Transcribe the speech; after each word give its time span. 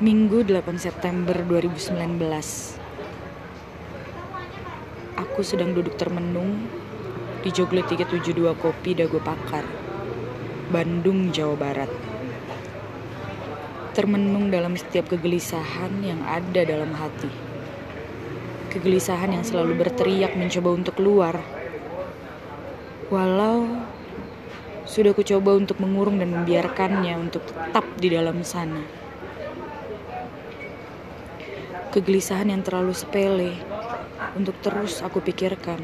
Minggu 0.00 0.44
8 0.44 0.76
September 0.76 1.32
2019 1.48 2.20
Aku 5.16 5.40
sedang 5.40 5.72
duduk 5.72 5.96
termenung 5.96 6.68
di 7.40 7.48
Joglo 7.48 7.80
372 7.80 8.60
Kopi 8.60 8.92
Dago 8.92 9.24
Pakar, 9.24 9.64
Bandung, 10.68 11.32
Jawa 11.32 11.56
Barat. 11.56 11.88
Termenung 13.96 14.52
dalam 14.52 14.76
setiap 14.76 15.08
kegelisahan 15.08 16.04
yang 16.04 16.20
ada 16.28 16.60
dalam 16.60 16.92
hati. 16.92 17.32
Kegelisahan 18.68 19.32
yang 19.32 19.44
selalu 19.48 19.80
berteriak 19.80 20.36
mencoba 20.36 20.76
untuk 20.76 21.00
keluar. 21.00 21.40
Walau 23.08 23.79
sudah 24.90 25.14
ku 25.14 25.22
coba 25.22 25.54
untuk 25.54 25.78
mengurung 25.78 26.18
dan 26.18 26.34
membiarkannya 26.34 27.14
untuk 27.14 27.46
tetap 27.46 27.86
di 27.94 28.10
dalam 28.10 28.42
sana. 28.42 28.82
Kegelisahan 31.94 32.50
yang 32.50 32.66
terlalu 32.66 32.90
sepele 32.90 33.54
untuk 34.34 34.58
terus 34.58 34.98
aku 34.98 35.22
pikirkan. 35.22 35.78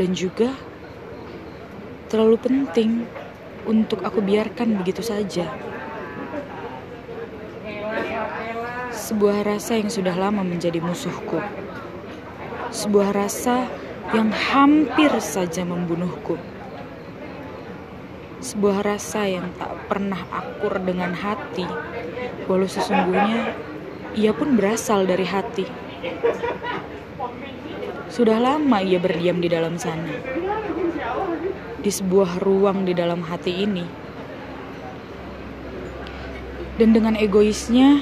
Dan 0.00 0.16
juga 0.16 0.56
terlalu 2.08 2.40
penting 2.40 3.04
untuk 3.68 4.00
aku 4.00 4.24
biarkan 4.24 4.80
begitu 4.80 5.04
saja. 5.04 5.44
Sebuah 8.96 9.44
rasa 9.44 9.76
yang 9.76 9.92
sudah 9.92 10.16
lama 10.16 10.40
menjadi 10.40 10.80
musuhku. 10.80 11.36
Sebuah 12.72 13.12
rasa 13.12 13.68
yang 14.16 14.32
hampir 14.32 15.12
saja 15.20 15.68
membunuhku. 15.68 16.40
Sebuah 18.48 18.80
rasa 18.80 19.28
yang 19.28 19.52
tak 19.60 19.92
pernah 19.92 20.24
akur 20.32 20.80
dengan 20.80 21.12
hati, 21.12 21.68
walau 22.48 22.64
sesungguhnya 22.64 23.52
ia 24.16 24.32
pun 24.32 24.56
berasal 24.56 25.04
dari 25.04 25.28
hati. 25.28 25.68
Sudah 28.08 28.40
lama 28.40 28.80
ia 28.80 28.96
berdiam 28.96 29.44
di 29.44 29.52
dalam 29.52 29.76
sana, 29.76 30.16
di 31.76 31.90
sebuah 31.92 32.40
ruang 32.40 32.88
di 32.88 32.96
dalam 32.96 33.20
hati 33.20 33.68
ini, 33.68 33.84
dan 36.80 36.96
dengan 36.96 37.20
egoisnya 37.20 38.00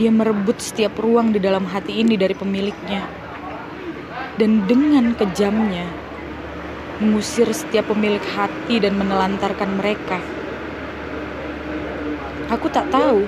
dia 0.00 0.08
merebut 0.08 0.64
setiap 0.64 0.96
ruang 0.96 1.36
di 1.36 1.44
dalam 1.44 1.68
hati 1.68 2.00
ini 2.00 2.16
dari 2.16 2.32
pemiliknya, 2.32 3.04
dan 4.40 4.64
dengan 4.64 5.12
kejamnya 5.12 6.01
mengusir 7.02 7.50
setiap 7.50 7.90
pemilik 7.90 8.22
hati 8.22 8.78
dan 8.78 8.94
menelantarkan 8.94 9.74
mereka. 9.74 10.22
Aku 12.46 12.70
tak 12.70 12.94
tahu 12.94 13.26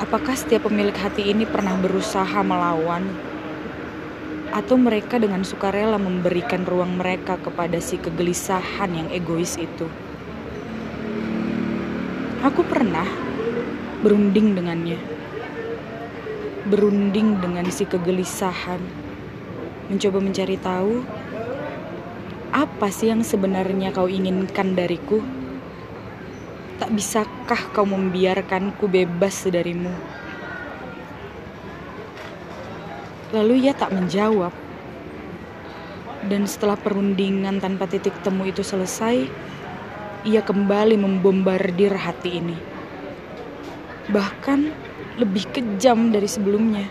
apakah 0.00 0.32
setiap 0.32 0.64
pemilik 0.64 0.96
hati 0.96 1.28
ini 1.28 1.44
pernah 1.44 1.76
berusaha 1.76 2.40
melawan, 2.40 3.04
atau 4.48 4.80
mereka 4.80 5.20
dengan 5.20 5.44
sukarela 5.44 6.00
memberikan 6.00 6.64
ruang 6.64 6.96
mereka 6.96 7.36
kepada 7.36 7.76
si 7.84 8.00
kegelisahan 8.00 8.88
yang 8.96 9.08
egois 9.12 9.60
itu. 9.60 9.84
Aku 12.40 12.64
pernah 12.64 13.04
berunding 14.00 14.56
dengannya, 14.56 14.96
berunding 16.70 17.42
dengan 17.44 17.66
si 17.68 17.84
kegelisahan, 17.84 18.80
mencoba 19.92 20.22
mencari 20.22 20.56
tahu 20.56 21.02
apa 22.52 22.88
sih 22.88 23.12
yang 23.12 23.20
sebenarnya 23.20 23.92
kau 23.92 24.08
inginkan 24.08 24.72
dariku. 24.72 25.20
Tak 26.78 26.94
bisakah 26.94 27.74
kau 27.74 27.84
membiarkanku 27.84 28.86
bebas 28.86 29.44
darimu? 29.50 29.90
Lalu 33.34 33.68
ia 33.68 33.76
tak 33.76 33.92
menjawab. 33.92 34.54
Dan 36.28 36.48
setelah 36.48 36.78
perundingan 36.80 37.60
tanpa 37.60 37.86
titik 37.86 38.14
temu 38.24 38.46
itu 38.48 38.64
selesai, 38.64 39.28
ia 40.24 40.42
kembali 40.42 40.96
membombardir 40.98 41.94
hati 41.94 42.40
ini. 42.40 42.58
Bahkan 44.08 44.60
lebih 45.18 45.50
kejam 45.50 46.14
dari 46.14 46.26
sebelumnya. 46.30 46.86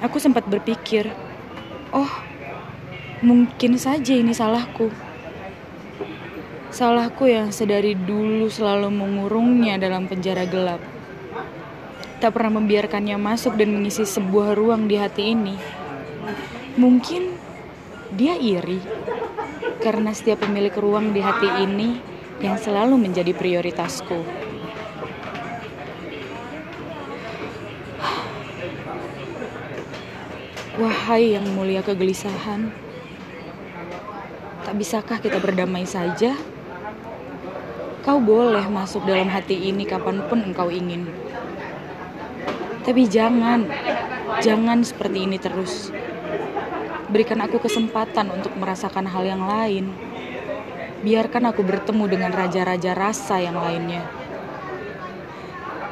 Aku 0.00 0.16
sempat 0.16 0.48
berpikir, 0.48 1.12
oh, 1.92 2.29
mungkin 3.20 3.76
saja 3.76 4.16
ini 4.16 4.32
salahku. 4.32 4.88
Salahku 6.72 7.28
yang 7.28 7.52
sedari 7.52 7.92
dulu 7.92 8.48
selalu 8.48 8.88
mengurungnya 8.88 9.76
dalam 9.76 10.08
penjara 10.08 10.48
gelap. 10.48 10.80
Tak 12.20 12.32
pernah 12.36 12.60
membiarkannya 12.60 13.16
masuk 13.20 13.56
dan 13.60 13.76
mengisi 13.76 14.08
sebuah 14.08 14.56
ruang 14.56 14.88
di 14.88 14.96
hati 14.96 15.36
ini. 15.36 15.56
Mungkin 16.80 17.36
dia 18.16 18.36
iri 18.40 18.80
karena 19.84 20.12
setiap 20.16 20.44
pemilik 20.44 20.72
ruang 20.76 21.12
di 21.12 21.20
hati 21.20 21.48
ini 21.64 22.00
yang 22.40 22.56
selalu 22.56 22.96
menjadi 22.96 23.36
prioritasku. 23.36 24.20
Wahai 30.80 31.36
yang 31.36 31.44
mulia 31.52 31.84
kegelisahan, 31.84 32.72
tak 34.70 34.78
bisakah 34.78 35.18
kita 35.18 35.42
berdamai 35.42 35.82
saja? 35.82 36.30
Kau 38.06 38.22
boleh 38.22 38.62
masuk 38.70 39.02
dalam 39.02 39.26
hati 39.26 39.66
ini 39.66 39.82
kapan 39.82 40.22
pun 40.30 40.46
engkau 40.46 40.70
ingin. 40.70 41.10
Tapi 42.86 43.02
jangan, 43.10 43.66
jangan 44.38 44.86
seperti 44.86 45.26
ini 45.26 45.42
terus. 45.42 45.90
Berikan 47.10 47.42
aku 47.42 47.58
kesempatan 47.58 48.30
untuk 48.30 48.54
merasakan 48.62 49.10
hal 49.10 49.26
yang 49.26 49.42
lain. 49.42 49.90
Biarkan 51.02 51.50
aku 51.50 51.66
bertemu 51.66 52.06
dengan 52.06 52.30
raja-raja 52.30 52.94
rasa 52.94 53.42
yang 53.42 53.58
lainnya. 53.58 54.06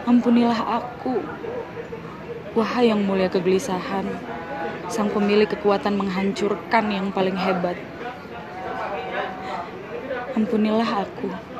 Ampunilah 0.06 0.86
aku, 0.86 1.18
wahai 2.54 2.94
yang 2.94 3.02
mulia 3.02 3.26
kegelisahan, 3.26 4.06
sang 4.86 5.10
pemilik 5.10 5.50
kekuatan 5.50 5.98
menghancurkan 5.98 6.94
yang 6.94 7.10
paling 7.10 7.34
hebat. 7.34 7.97
Ampunilah 10.38 11.02
aku. 11.02 11.57